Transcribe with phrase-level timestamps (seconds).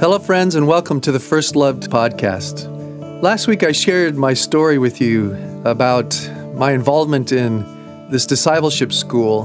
[0.00, 3.22] Hello, friends, and welcome to the First Loved podcast.
[3.22, 5.34] Last week, I shared my story with you
[5.66, 6.18] about
[6.54, 7.66] my involvement in
[8.10, 9.42] this discipleship school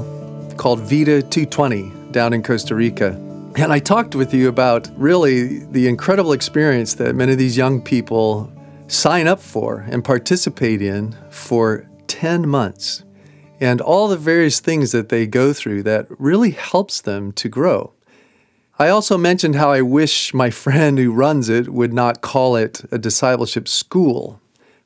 [0.56, 3.08] called Vida 220 down in Costa Rica.
[3.56, 7.82] And I talked with you about really the incredible experience that many of these young
[7.82, 8.50] people
[8.88, 13.04] sign up for and participate in for 10 months
[13.60, 17.92] and all the various things that they go through that really helps them to grow.
[18.78, 22.82] I also mentioned how I wish my friend who runs it would not call it
[22.92, 24.38] a discipleship school,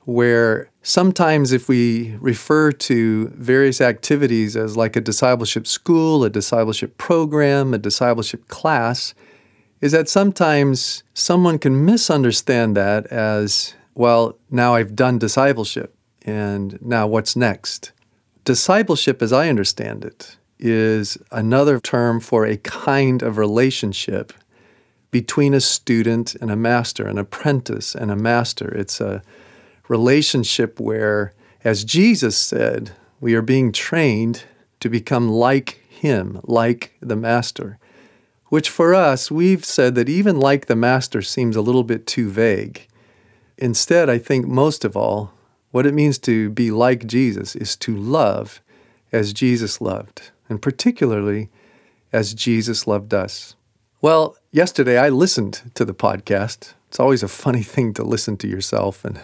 [0.05, 6.99] where sometimes if we refer to various activities as like a discipleship school, a discipleship
[6.99, 9.13] program, a discipleship class,
[9.81, 17.09] is that sometimes someone can misunderstand that as, well, now I've done discipleship, and now
[17.09, 17.91] what's next?
[18.45, 24.33] Discipleship, as I understand it, is another term for a kind of relationship
[25.11, 28.69] between a student and a master, an apprentice and a master.
[28.69, 29.23] It's a
[29.89, 31.33] relationship where,
[31.65, 34.45] as Jesus said, we are being trained
[34.81, 37.79] to become like Him, like the Master.
[38.47, 42.31] Which for us, we've said that even like the Master seems a little bit too
[42.31, 42.87] vague.
[43.59, 45.33] Instead, I think most of all,
[45.71, 48.61] what it means to be like Jesus is to love
[49.13, 51.49] as Jesus loved and particularly
[52.13, 53.57] as Jesus loved us.
[54.03, 56.75] Well, yesterday I listened to the podcast.
[56.89, 59.05] It's always a funny thing to listen to yourself.
[59.05, 59.21] And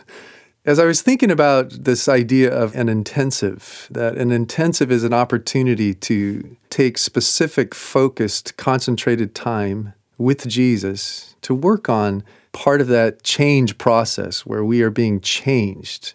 [0.65, 5.13] as I was thinking about this idea of an intensive, that an intensive is an
[5.13, 13.23] opportunity to take specific, focused, concentrated time with Jesus to work on part of that
[13.23, 16.15] change process where we are being changed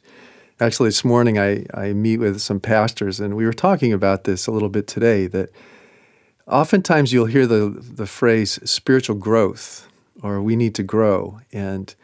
[0.61, 4.45] Actually, this morning I, I meet with some pastors, and we were talking about this
[4.45, 5.49] a little bit today that
[6.45, 9.87] oftentimes you'll hear the, the phrase spiritual growth
[10.21, 11.41] or we need to grow.
[11.51, 11.95] And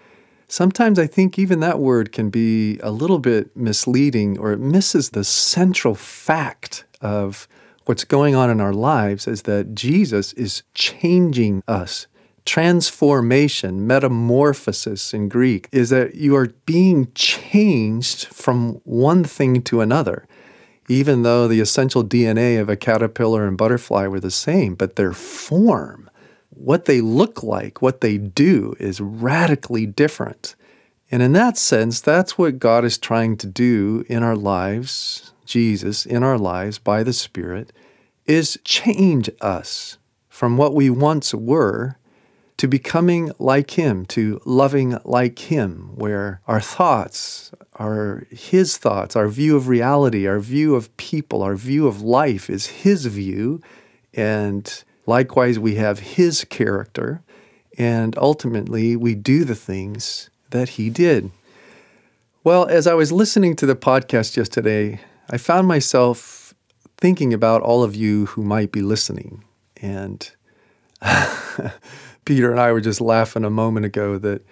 [0.48, 5.12] sometimes I think even that word can be a little bit misleading or it misses
[5.12, 7.48] the central fact of
[7.86, 12.08] what's going on in our lives is that Jesus is changing us
[12.48, 20.26] transformation, metamorphosis in Greek, is that you are being changed from one thing to another,
[20.88, 25.12] even though the essential DNA of a caterpillar and butterfly were the same, but their
[25.12, 26.10] form,
[26.50, 30.56] what they look like, what they do, is radically different.
[31.12, 36.06] And in that sense, that's what God is trying to do in our lives, Jesus
[36.06, 37.74] in our lives by the Spirit,
[38.26, 39.98] is change us
[40.30, 41.98] from what we once were
[42.58, 49.28] to becoming like Him, to loving like Him, where our thoughts are His thoughts, our
[49.28, 53.62] view of reality, our view of people, our view of life is His view.
[54.14, 57.22] And likewise, we have His character.
[57.78, 61.30] And ultimately, we do the things that He did.
[62.44, 66.56] Well, as I was listening to the podcast yesterday, I found myself
[66.98, 69.44] thinking about all of you who might be listening.
[69.80, 70.32] And
[72.28, 74.46] Peter and I were just laughing a moment ago that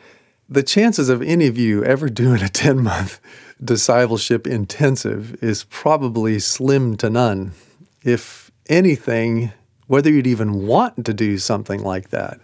[0.47, 3.19] the chances of any of you ever doing a 10 month
[3.61, 7.51] discipleship intensive is probably slim to none.
[8.01, 9.51] If anything,
[9.87, 12.39] whether you'd even want to do something like that.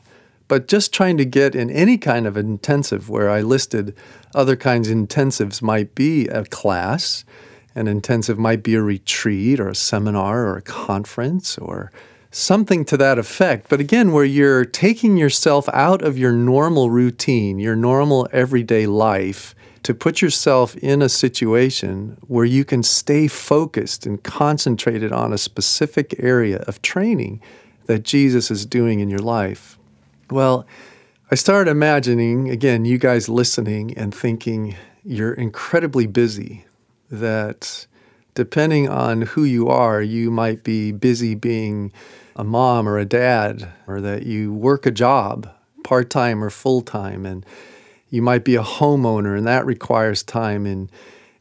[0.50, 3.96] But just trying to get in any kind of intensive where I listed
[4.36, 7.24] other kinds of intensives might be a class,
[7.74, 11.90] an intensive might be a retreat or a seminar or a conference or
[12.32, 13.68] something to that effect.
[13.70, 19.54] But again, where you're taking yourself out of your normal routine, your normal everyday life,
[19.84, 25.38] to put yourself in a situation where you can stay focused and concentrated on a
[25.38, 27.42] specific area of training
[27.88, 29.78] that Jesus is doing in your life.
[30.30, 30.66] Well,
[31.32, 36.66] I started imagining, again, you guys listening and thinking you're incredibly busy,
[37.10, 37.88] that
[38.34, 41.92] depending on who you are, you might be busy being
[42.36, 45.50] a mom or a dad, or that you work a job,
[45.84, 47.46] part time or full time, and
[48.10, 50.66] you might be a homeowner, and that requires time.
[50.66, 50.90] And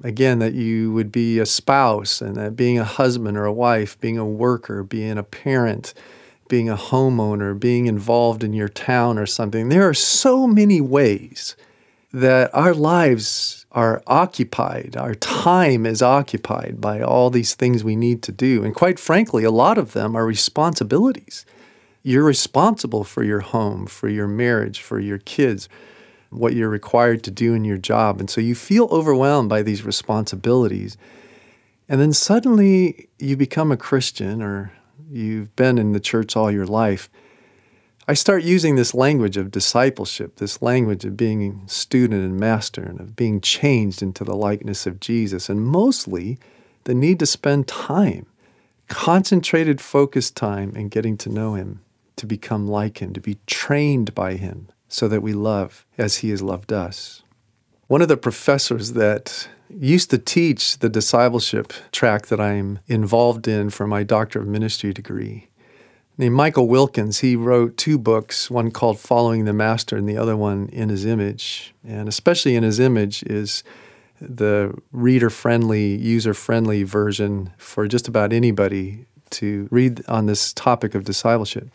[0.03, 3.99] again, that you would be a spouse, and that being a husband or a wife,
[4.01, 5.95] being a worker, being a parent,
[6.49, 9.69] being a homeowner, being involved in your town or something.
[9.69, 11.55] There are so many ways
[12.13, 18.23] that our lives are occupied, our time is occupied by all these things we need
[18.23, 18.65] to do.
[18.65, 21.47] And quite frankly, a lot of them are responsibilities.
[22.03, 25.69] You're responsible for your home, for your marriage, for your kids,
[26.31, 28.19] what you're required to do in your job.
[28.19, 30.97] And so you feel overwhelmed by these responsibilities.
[31.89, 34.73] And then suddenly you become a Christian or
[35.11, 37.09] you've been in the church all your life.
[38.11, 42.99] I start using this language of discipleship, this language of being student and master, and
[42.99, 46.37] of being changed into the likeness of Jesus, and mostly
[46.83, 48.27] the need to spend time,
[48.89, 51.83] concentrated, focused time in getting to know Him,
[52.17, 56.31] to become like Him, to be trained by Him, so that we love as He
[56.31, 57.23] has loved us.
[57.87, 63.71] One of the professors that used to teach the discipleship track that I'm involved in
[63.71, 65.47] for my Doctor of Ministry degree
[66.29, 67.21] Michael Wilkins.
[67.21, 71.07] He wrote two books, one called Following the Master and the other one In His
[71.07, 71.73] Image.
[71.87, 73.65] And especially In His Image is
[74.21, 80.95] the reader friendly, user friendly version for just about anybody to read on this topic
[80.95, 81.69] of discipleship.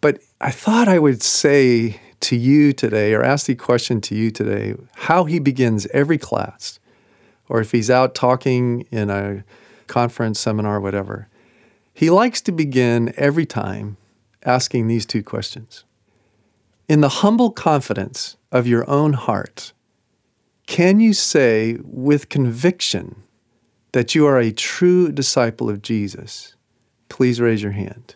[0.00, 4.32] But I thought I would say to you today, or ask the question to you
[4.32, 6.80] today, how he begins every class,
[7.48, 9.44] or if he's out talking in a
[9.86, 11.28] conference, seminar, whatever
[11.98, 13.96] he likes to begin every time
[14.44, 15.82] asking these two questions.
[16.88, 19.72] In the humble confidence of your own heart,
[20.68, 23.24] can you say with conviction
[23.90, 26.54] that you are a true disciple of Jesus?
[27.08, 28.14] Please raise your hand.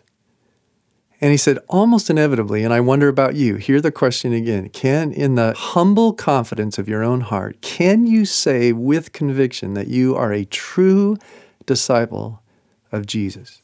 [1.19, 4.69] And he said, almost inevitably, and I wonder about you, hear the question again.
[4.69, 9.89] Can, in the humble confidence of your own heart, can you say with conviction that
[9.89, 11.17] you are a true
[11.65, 12.41] disciple
[12.89, 13.59] of Jesus?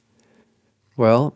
[1.00, 1.34] Well,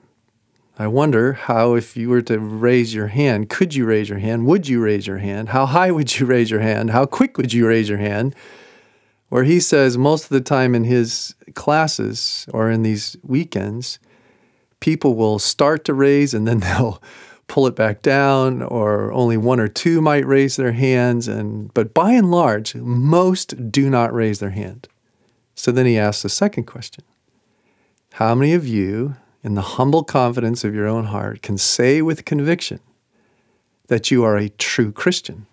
[0.77, 4.45] I wonder how, if you were to raise your hand, could you raise your hand?
[4.45, 5.47] Would you raise your hand?
[5.47, 6.89] How high would you raise your hand?
[6.89, 8.35] How quick would you raise your hand?
[9.29, 13.99] Where he says most of the time in his classes or in these weekends,
[14.81, 17.01] people will start to raise and then they'll
[17.47, 21.29] pull it back down, or only one or two might raise their hands.
[21.29, 24.89] And but by and large, most do not raise their hand.
[25.55, 27.05] So then he asks the second question:
[28.15, 32.25] How many of you in the humble confidence of your own heart, can say with
[32.25, 32.79] conviction
[33.87, 35.45] that you are a true Christian.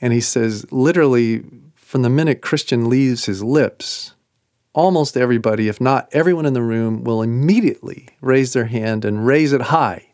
[0.00, 1.44] And he says, literally,
[1.74, 4.14] from the minute Christian leaves his lips,
[4.72, 9.52] almost everybody, if not everyone in the room, will immediately raise their hand and raise
[9.52, 10.06] it high.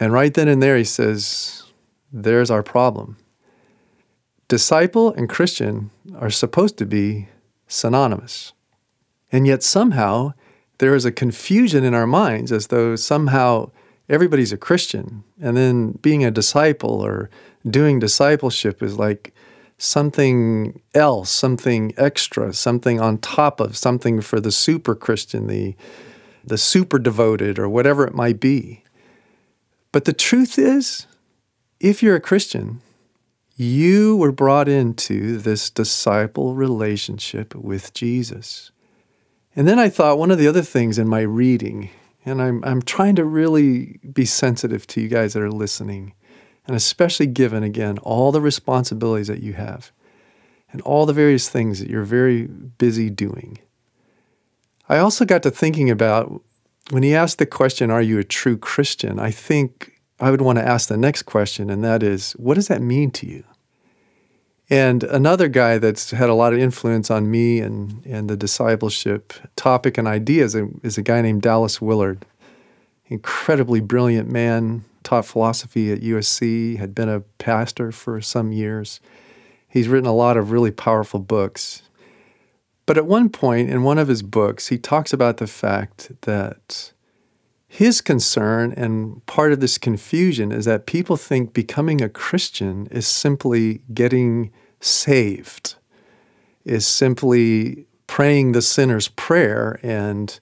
[0.00, 1.64] And right then and there, he says,
[2.12, 3.16] There's our problem.
[4.48, 7.28] Disciple and Christian are supposed to be
[7.66, 8.52] synonymous.
[9.32, 10.34] And yet, somehow,
[10.78, 13.70] there is a confusion in our minds as though somehow
[14.08, 15.24] everybody's a Christian.
[15.40, 17.30] And then being a disciple or
[17.68, 19.34] doing discipleship is like
[19.78, 25.74] something else, something extra, something on top of, something for the super Christian, the,
[26.44, 28.82] the super devoted, or whatever it might be.
[29.92, 31.06] But the truth is,
[31.80, 32.80] if you're a Christian,
[33.56, 38.70] you were brought into this disciple relationship with Jesus.
[39.56, 41.88] And then I thought one of the other things in my reading,
[42.26, 46.12] and I'm, I'm trying to really be sensitive to you guys that are listening,
[46.66, 49.92] and especially given, again, all the responsibilities that you have
[50.70, 53.58] and all the various things that you're very busy doing.
[54.90, 56.42] I also got to thinking about
[56.90, 59.18] when he asked the question, Are you a true Christian?
[59.18, 62.68] I think I would want to ask the next question, and that is, What does
[62.68, 63.44] that mean to you?
[64.68, 69.32] And another guy that's had a lot of influence on me and, and the discipleship
[69.54, 72.26] topic and ideas is a guy named Dallas Willard.
[73.06, 78.98] Incredibly brilliant man, taught philosophy at USC, had been a pastor for some years.
[79.68, 81.82] He's written a lot of really powerful books.
[82.86, 86.92] But at one point in one of his books, he talks about the fact that
[87.76, 93.06] his concern and part of this confusion is that people think becoming a Christian is
[93.06, 95.74] simply getting saved,
[96.64, 100.40] is simply praying the sinner's prayer, and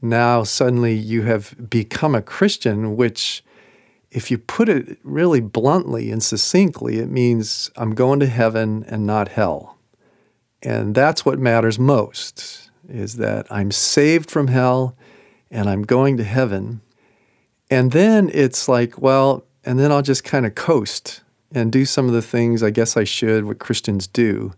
[0.00, 3.42] now suddenly you have become a Christian, which,
[4.12, 9.04] if you put it really bluntly and succinctly, it means I'm going to heaven and
[9.04, 9.76] not hell.
[10.62, 14.94] And that's what matters most, is that I'm saved from hell
[15.50, 16.80] and I'm going to heaven.
[17.70, 22.06] And then it's like, well, and then I'll just kind of coast and do some
[22.06, 24.52] of the things I guess I should, what Christians do.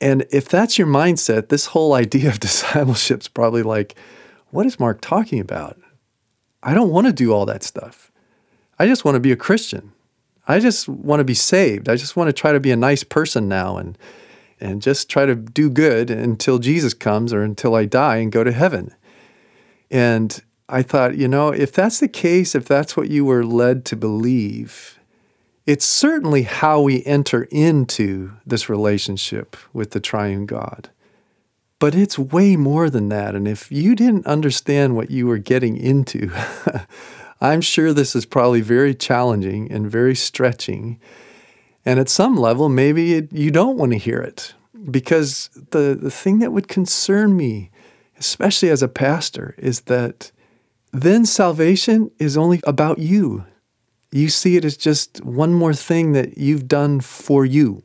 [0.00, 3.96] And if that's your mindset, this whole idea of discipleship is probably like,
[4.50, 5.78] what is Mark talking about?
[6.62, 8.10] I don't want to do all that stuff.
[8.78, 9.92] I just want to be a Christian.
[10.46, 11.88] I just want to be saved.
[11.88, 13.98] I just want to try to be a nice person now and
[14.60, 18.42] and just try to do good until Jesus comes or until I die and go
[18.42, 18.92] to heaven.
[19.90, 23.84] And I thought, you know, if that's the case, if that's what you were led
[23.86, 24.98] to believe,
[25.66, 30.90] it's certainly how we enter into this relationship with the triune God.
[31.78, 33.34] But it's way more than that.
[33.34, 36.32] And if you didn't understand what you were getting into,
[37.40, 40.98] I'm sure this is probably very challenging and very stretching.
[41.84, 44.54] And at some level, maybe it, you don't want to hear it
[44.90, 47.70] because the, the thing that would concern me,
[48.18, 50.32] especially as a pastor, is that
[50.92, 53.44] then salvation is only about you.
[54.10, 57.82] You see it as just one more thing that you've done for you.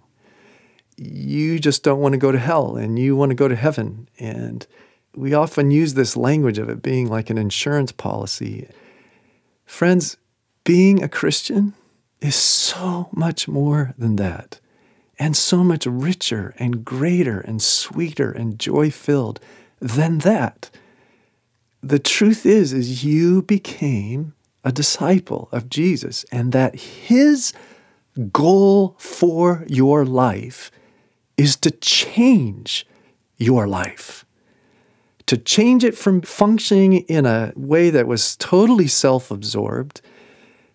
[0.98, 4.08] You just don't want to go to hell and you want to go to heaven.
[4.20, 4.66] And
[5.16, 8.70] we often use this language of it being like an insurance policy.
[9.66, 10.18] Friends,
[10.64, 11.74] being a Christian
[12.22, 14.62] is so much more than that,
[15.20, 19.40] and so much richer and greater and sweeter and joy filled
[19.84, 20.70] than that.
[21.82, 27.54] The truth is is you became a disciple of Jesus and that his
[28.32, 30.72] goal for your life
[31.36, 32.88] is to change
[33.38, 34.26] your life
[35.26, 40.02] to change it from functioning in a way that was totally self absorbed,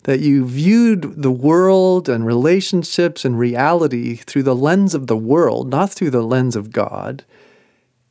[0.04, 5.68] that you viewed the world and relationships and reality through the lens of the world,
[5.68, 7.24] not through the lens of God.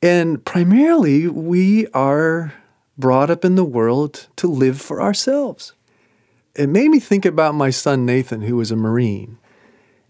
[0.02, 2.54] And primarily, we are
[2.98, 5.74] brought up in the world to live for ourselves.
[6.56, 9.38] It made me think about my son Nathan, who was a Marine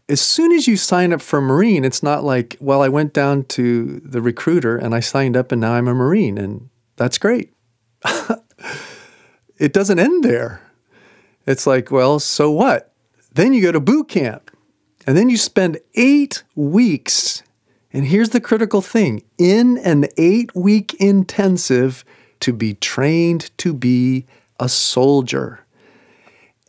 [0.09, 3.43] as soon as you sign up for Marine, it's not like, well, I went down
[3.45, 7.53] to the recruiter and I signed up and now I'm a Marine and that's great.
[9.57, 10.61] it doesn't end there.
[11.45, 12.93] It's like, well, so what?
[13.33, 14.51] Then you go to boot camp
[15.05, 17.43] and then you spend eight weeks.
[17.93, 22.03] And here's the critical thing in an eight week intensive
[22.41, 24.25] to be trained to be
[24.59, 25.61] a soldier.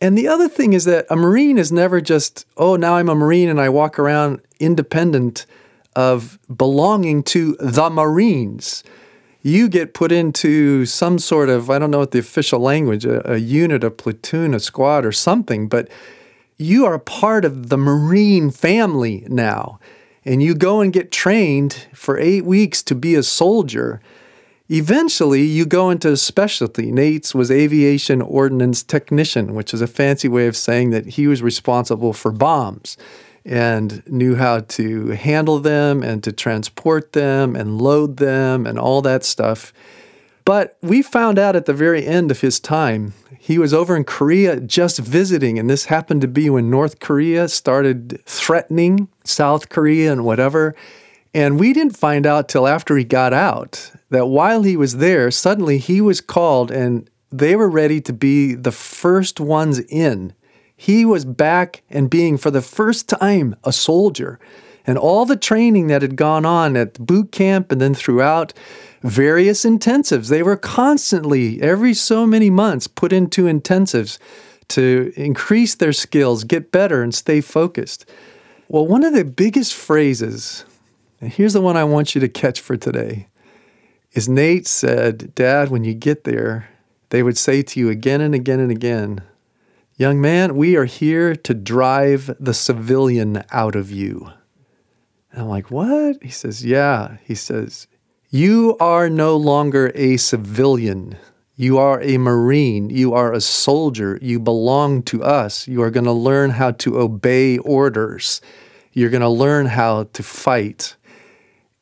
[0.01, 3.15] And the other thing is that a Marine is never just, oh, now I'm a
[3.15, 5.45] Marine and I walk around independent
[5.95, 8.83] of belonging to the Marines.
[9.41, 13.33] You get put into some sort of, I don't know what the official language, a,
[13.33, 15.89] a unit, a platoon, a squad, or something, but
[16.57, 19.79] you are part of the Marine family now.
[20.25, 24.01] And you go and get trained for eight weeks to be a soldier.
[24.69, 26.91] Eventually, you go into a specialty.
[26.91, 31.41] Nate's was aviation ordnance technician, which is a fancy way of saying that he was
[31.41, 32.97] responsible for bombs
[33.45, 39.01] and knew how to handle them and to transport them and load them and all
[39.01, 39.73] that stuff.
[40.49, 44.03] But we found out at the very end of his time, he was over in
[44.03, 50.11] Korea just visiting, and this happened to be when North Korea started threatening South Korea
[50.11, 50.73] and whatever.
[51.35, 55.29] And we didn't find out till after he got out that while he was there,
[55.29, 60.33] suddenly he was called and they were ready to be the first ones in.
[60.75, 64.39] He was back and being for the first time a soldier.
[64.85, 68.53] And all the training that had gone on at boot camp and then throughout
[69.01, 74.17] various intensives, they were constantly, every so many months, put into intensives
[74.69, 78.09] to increase their skills, get better, and stay focused.
[78.67, 80.65] Well, one of the biggest phrases
[81.21, 83.27] and here's the one I want you to catch for today.
[84.13, 86.69] Is Nate said, Dad, when you get there,
[87.09, 89.21] they would say to you again and again and again,
[89.97, 94.31] Young man, we are here to drive the civilian out of you.
[95.31, 96.21] And I'm like, What?
[96.23, 97.17] He says, Yeah.
[97.23, 97.87] He says,
[98.29, 101.17] You are no longer a civilian.
[101.55, 102.89] You are a Marine.
[102.89, 104.17] You are a soldier.
[104.21, 105.67] You belong to us.
[105.67, 108.39] You are going to learn how to obey orders.
[108.93, 110.95] You're going to learn how to fight.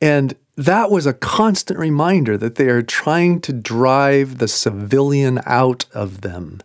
[0.02, 5.86] And that was a constant reminder that they are trying to drive the civilian out
[5.94, 6.62] of them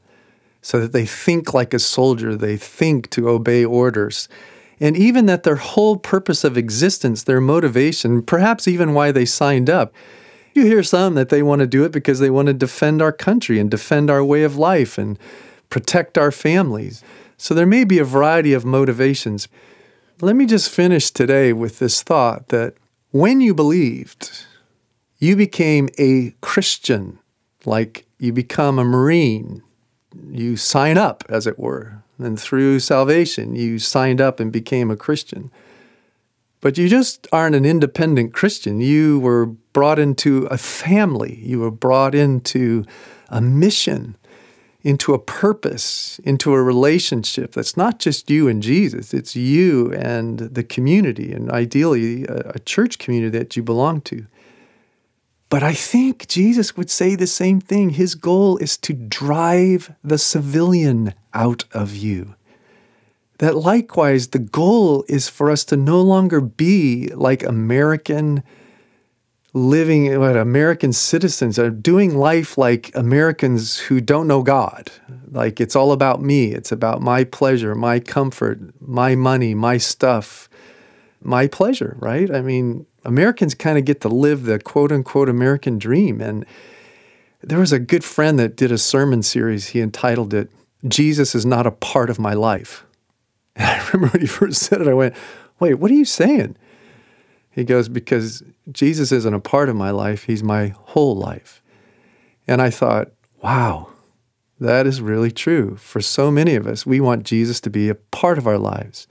[0.62, 4.28] so that they think like a soldier, they think to obey orders.
[4.82, 9.70] And even that their whole purpose of existence, their motivation, perhaps even why they signed
[9.70, 9.94] up.
[10.54, 13.12] You hear some that they want to do it because they want to defend our
[13.12, 15.20] country and defend our way of life and
[15.70, 17.04] protect our families.
[17.36, 19.46] So there may be a variety of motivations.
[20.20, 22.74] Let me just finish today with this thought that
[23.12, 24.46] when you believed,
[25.18, 27.20] you became a Christian,
[27.64, 29.62] like you become a Marine.
[30.28, 32.01] You sign up, as it were.
[32.24, 35.50] And through salvation, you signed up and became a Christian.
[36.60, 38.80] But you just aren't an independent Christian.
[38.80, 42.84] You were brought into a family, you were brought into
[43.28, 44.16] a mission
[44.84, 50.40] into a purpose, into a relationship that's not just you and Jesus, it's you and
[50.40, 54.26] the community, and ideally a, a, church community that you belong to.
[55.52, 57.90] But I think Jesus would say the same thing.
[57.90, 62.36] His goal is to drive the civilian out of you.
[63.36, 68.42] That likewise, the goal is for us to no longer be like American
[69.52, 74.90] living what American citizens are doing life like Americans who don't know God.
[75.30, 76.52] Like it's all about me.
[76.52, 80.48] It's about my pleasure, my comfort, my money, my stuff,
[81.20, 82.34] my pleasure, right?
[82.34, 86.20] I mean, Americans kind of get to live the quote unquote American dream.
[86.20, 86.46] And
[87.42, 89.68] there was a good friend that did a sermon series.
[89.68, 90.50] He entitled it,
[90.86, 92.84] Jesus is not a part of my life.
[93.54, 95.14] And I remember when he first said it, I went,
[95.60, 96.56] wait, what are you saying?
[97.52, 101.62] He goes, Because Jesus isn't a part of my life, He's my whole life.
[102.48, 103.88] And I thought, wow,
[104.58, 105.76] that is really true.
[105.76, 109.06] For so many of us, we want Jesus to be a part of our lives.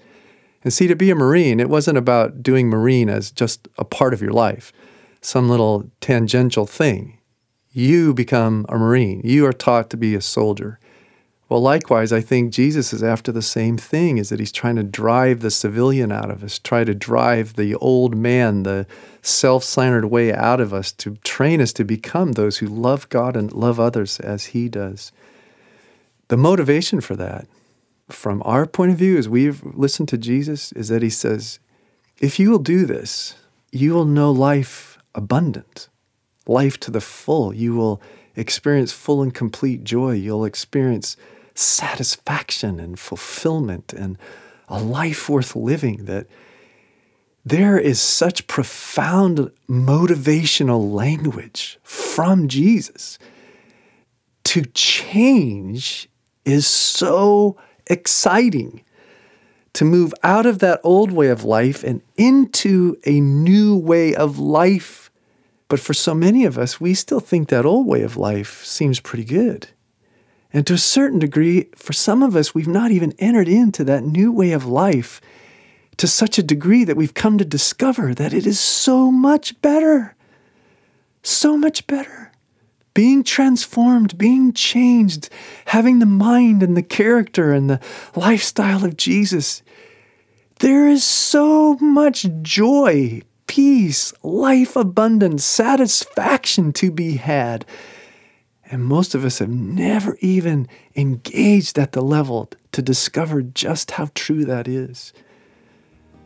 [0.63, 4.13] And see, to be a Marine, it wasn't about doing Marine as just a part
[4.13, 4.71] of your life,
[5.21, 7.17] some little tangential thing.
[7.71, 9.21] You become a Marine.
[9.23, 10.79] You are taught to be a soldier.
[11.51, 14.83] Well, likewise, I think Jesus is after the same thing is that he's trying to
[14.83, 18.87] drive the civilian out of us, try to drive the old man, the
[19.21, 23.35] self centered way out of us to train us to become those who love God
[23.35, 25.11] and love others as he does.
[26.29, 27.47] The motivation for that,
[28.11, 31.59] from our point of view, as we've listened to Jesus, is that he says,
[32.19, 33.35] if you will do this,
[33.71, 35.89] you will know life abundant,
[36.45, 37.53] life to the full.
[37.53, 38.01] You will
[38.35, 40.13] experience full and complete joy.
[40.13, 41.17] You'll experience
[41.55, 44.17] satisfaction and fulfillment and
[44.67, 46.27] a life worth living that
[47.43, 53.17] there is such profound motivational language from Jesus.
[54.45, 56.07] To change
[56.45, 57.57] is so
[57.91, 58.83] exciting.
[59.75, 64.37] To move out of that old way of life and into a new way of
[64.37, 65.09] life.
[65.69, 68.99] But for so many of us, we still think that old way of life seems
[68.99, 69.69] pretty good.
[70.51, 74.03] And to a certain degree, for some of us, we've not even entered into that
[74.03, 75.21] new way of life
[75.97, 80.15] to such a degree that we've come to discover that it is so much better.
[81.23, 82.30] So much better.
[82.93, 85.29] Being transformed, being changed,
[85.65, 87.79] having the mind and the character and the
[88.15, 89.61] lifestyle of Jesus.
[90.59, 97.65] There is so much joy, peace, life abundance, satisfaction to be had
[98.71, 104.07] and most of us have never even engaged at the level to discover just how
[104.15, 105.11] true that is.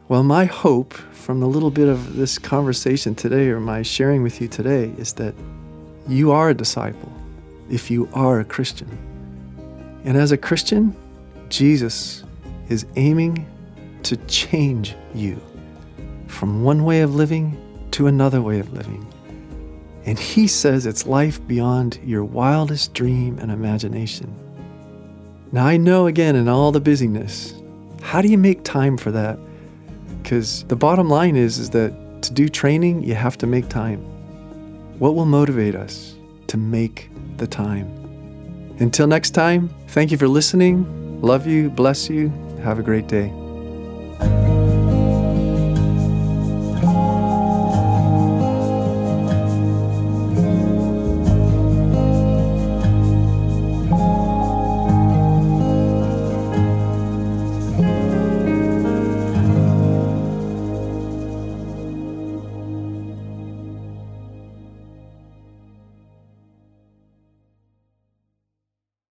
[0.07, 4.39] Well, my hope from the little bit of this conversation today or my sharing with
[4.39, 5.33] you today is that
[6.07, 7.11] you are a disciple
[7.69, 8.89] if you are a Christian.
[10.03, 10.95] And as a Christian,
[11.49, 12.23] Jesus
[12.69, 13.45] is aiming
[14.03, 15.41] to change you
[16.27, 17.57] from one way of living
[17.91, 19.05] to another way of living.
[20.05, 24.33] And he says it's life beyond your wildest dream and imagination.
[25.51, 27.55] Now, I know again, in all the busyness,
[28.01, 29.39] how do you make time for that?
[30.21, 34.05] Because the bottom line is, is that to do training, you have to make time.
[34.99, 36.15] What will motivate us
[36.47, 37.87] to make the time?
[38.79, 41.21] Until next time, thank you for listening.
[41.21, 42.29] Love you, bless you.
[42.63, 43.44] Have a great day.